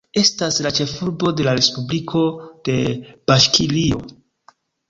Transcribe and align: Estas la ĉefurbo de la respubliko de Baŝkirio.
Estas 0.19 0.55
la 0.65 0.71
ĉefurbo 0.77 1.33
de 1.41 1.45
la 1.49 1.53
respubliko 1.59 2.23
de 2.71 2.79
Baŝkirio. 3.33 4.05